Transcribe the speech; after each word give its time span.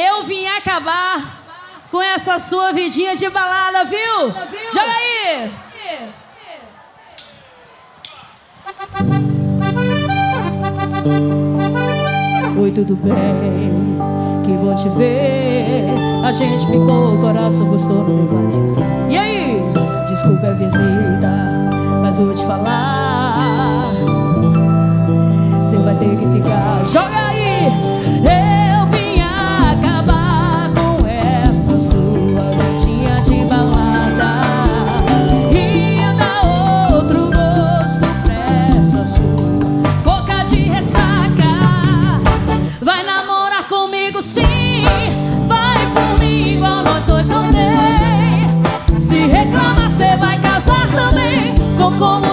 Eu 0.00 0.22
vim 0.22 0.46
acabar 0.46 1.42
com 1.90 2.00
essa 2.00 2.38
sua 2.38 2.72
vidinha 2.72 3.16
de 3.16 3.28
balada, 3.30 3.84
viu? 3.84 4.28
Joga 4.72 4.92
aí! 4.94 5.50
Oi, 12.60 12.70
tudo 12.70 12.94
bem? 12.94 13.98
Que 14.46 14.52
bom 14.52 14.76
te 14.76 14.88
ver. 14.90 15.88
A 16.24 16.30
gente 16.30 16.64
ficou, 16.66 17.14
o 17.14 17.20
coração 17.20 17.66
gostou 17.66 18.04
no 18.04 18.22
negócio. 18.22 19.10
E 19.10 19.18
aí? 19.18 19.60
Desculpa 20.10 20.46
a 20.46 20.52
visita, 20.52 21.28
mas 22.02 22.16
vou 22.16 22.32
te 22.32 22.46
falar. 22.46 22.77
sim, 44.22 44.82
vai 45.46 45.78
por 45.94 46.20
mim 46.20 46.54
igual 46.54 46.82
nós 46.82 47.04
dois 47.06 47.26
também. 47.28 49.00
Se 49.00 49.26
reclamar, 49.26 49.90
você 49.90 50.16
vai 50.16 50.40
casar 50.40 50.88
também. 50.88 51.54
Com 51.76 51.96
como 51.98 52.27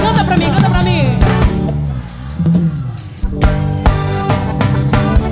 Canta 0.00 0.24
pra 0.24 0.36
mim, 0.36 0.50
canta 0.50 0.70
pra 0.70 0.82
mim. 0.82 1.18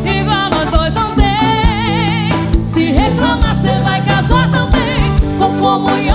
Igual 0.05 0.51
nós 0.51 0.71
dois 0.71 0.95
não 0.95 1.15
tem. 1.15 2.67
Se 2.67 2.85
reclamar, 2.93 3.55
você 3.55 3.81
vai 3.83 4.03
casar 4.05 4.51
também. 4.51 5.15
Com 5.39 5.59
comunhão. 5.59 6.14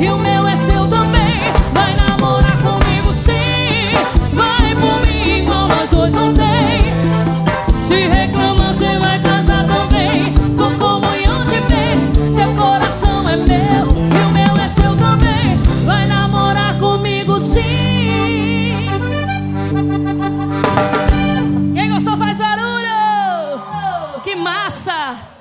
E 0.00 0.08
o 0.08 0.16
meu 0.16 0.48
é 0.48 0.56
seu 0.56 0.88
também. 0.88 1.36
Vai 1.74 1.94
namorar 1.94 2.56
comigo 2.62 3.12
sim. 3.12 3.92
Vai 4.32 4.74
por 4.76 5.06
mim 5.06 5.40
igual 5.40 5.68
nós 5.68 5.90
dois 5.90 6.14
não 6.14 6.32
Se 7.82 8.06
reclamar 8.06 8.72
você 8.72 8.98
vai 8.98 9.20
casar 9.20 9.66
também. 9.66 10.32
Com 10.56 10.78
comunhão 10.78 11.44
de 11.44 11.60
bens 11.68 12.34
Seu 12.34 12.50
coração 12.54 13.28
é 13.28 13.36
meu. 13.36 13.88
E 13.92 14.24
o 14.24 14.30
meu 14.30 14.64
é 14.64 14.68
seu 14.68 14.96
também. 14.96 15.60
Vai 15.84 16.06
namorar 16.06 16.78
comigo 16.78 17.38
sim. 17.38 18.88
Quem 21.74 21.90
gostou? 21.90 22.16
Faz 22.16 22.38
barulho! 22.38 23.60
Que 24.24 24.34
massa! 24.34 25.39